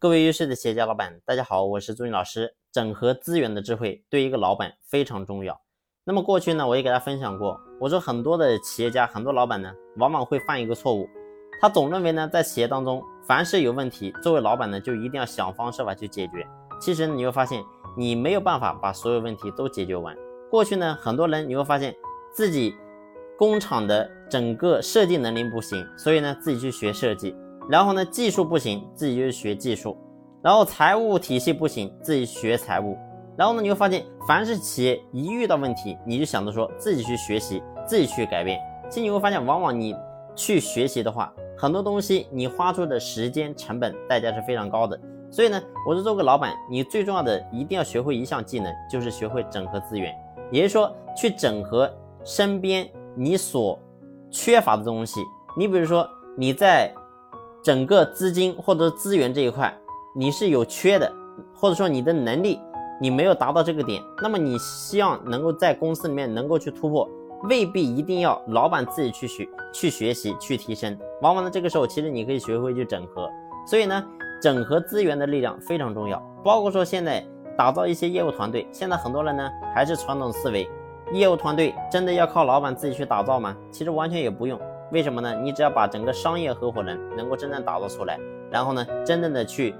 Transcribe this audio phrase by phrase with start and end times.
[0.00, 2.54] 各位优秀的企业家老板，大家好，我是朱军老师。
[2.70, 5.60] 整合资源的智慧对一个老板非常重要。
[6.04, 11.08] 那么过去呢，我也给大家分享过，我说很多的企业家、很多老板呢，往往会犯一个错误，
[11.60, 16.46] 他总认为呢，在企业当中，凡是有问题，作为老板呢，就一定要想方设法去解决。
[16.80, 17.60] 其实你会发现，
[17.96, 20.16] 你没有办法把所有问题都解决完。
[20.48, 21.92] 过去呢，很多人你会发现
[22.32, 22.72] 自己
[23.36, 27.34] 工厂的整个设计能力不行，所以呢，自己去学设计。
[27.68, 29.94] 然后呢，技术不行，自己就去学技术；
[30.42, 32.96] 然后财务体系不行，自己学财务。
[33.36, 38.58] 然后呢，你会发现，凡是企业一遇到问题，你就想着说自己去学习，自己去改变。
[38.88, 39.94] 其实你会发现，往往你
[40.34, 44.98] 去学习的话，很多东西你花出的时间成本代价是非常高的。
[45.30, 50.16] 所以呢，我是做个老板，你最重要的一定要学会一项技能，就是学会整合资源，
[50.50, 51.92] 也就是说，去整合
[52.24, 53.78] 身边你所
[54.30, 55.20] 缺乏的东西。
[55.54, 56.90] 你比如说你在。
[57.62, 59.76] 整个资金或者资源这一块，
[60.14, 61.12] 你是有缺的，
[61.54, 62.58] 或者说你的能力
[63.00, 67.08] 你没有达到这个点，那么你希望能够在公司里面能够去突破，
[67.44, 70.96] 未必一定要老板自己去学、去学习、去提升。
[71.20, 73.28] 往往呢，这个时候其实你可以学会去整合。
[73.66, 74.04] 所以呢，
[74.40, 76.18] 整合资源的力量非常重要。
[76.42, 77.22] 包括说现在
[77.56, 80.68] 打造一些业务团队，现在很多人呢还是传统思维，
[81.12, 83.54] 业务团队真的要靠老板自己去打造吗？
[83.70, 84.58] 其实完全也不用。
[84.90, 85.34] 为什么呢？
[85.42, 88.18] 你只要把整个商业合伙人能够真正打造出来，
[88.50, 89.74] 然后呢，真正的去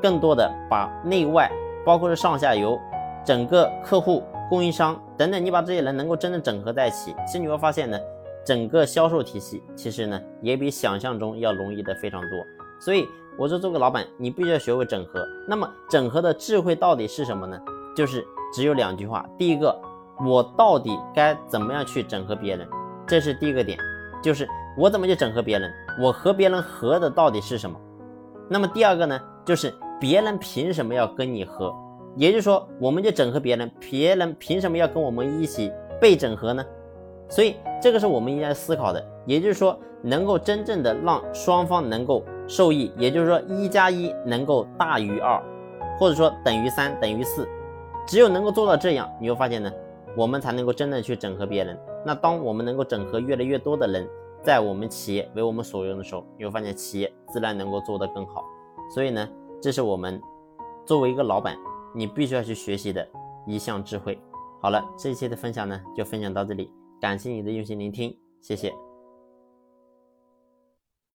[0.00, 1.50] 更多的把内外，
[1.84, 2.78] 包括是上下游，
[3.24, 7.98] 整个客户、供应商等等，你把这些人能够真正整合在一起，其实你会发现呢，
[8.44, 12.38] 整个销售体系其实呢也比想象中要容易的非常多。
[12.80, 13.06] 所以
[13.38, 15.26] 我说做个老板，你必须要学会整合。
[15.46, 17.58] 那么整合的智慧到底是什么呢？
[17.94, 19.26] 就是只有两句话。
[19.38, 19.78] 第一个，
[20.24, 22.66] 我到底该怎么样去整合别人？
[23.06, 23.78] 这是第一个点。
[24.24, 25.70] 就是我怎么去整合别人？
[26.00, 27.78] 我和别人合的到底是什么？
[28.48, 29.20] 那么第二个呢？
[29.44, 31.70] 就是别人凭什么要跟你合？
[32.16, 36.64] 也就是说，我们就整合别人，别人凭什么要跟我们一起被整合呢？
[37.28, 39.06] 所以这个是我们应该思考的。
[39.26, 45.38] 也就是说，能够真正的让双方能够受益，也就是说一加一能够大于二，
[45.98, 47.46] 或者说等于三等于四。
[48.06, 49.70] 只有能够做到这样，你会发现呢？
[50.16, 51.78] 我们才能够真的去整合别人。
[52.04, 54.08] 那当我们能够整合越来越多的人，
[54.42, 58.44] 在我们企业为我们所用的时候，你会发现企业自然能够做得更好。
[58.94, 59.28] 所以呢，
[59.60, 60.20] 这是我们
[60.84, 61.56] 作为一个老板，
[61.94, 63.06] 你必须要去学习的
[63.46, 64.18] 一项智慧。
[64.60, 66.70] 好了，这一期的分享呢，就分享到这里，
[67.00, 68.83] 感谢你的用心聆听，谢谢。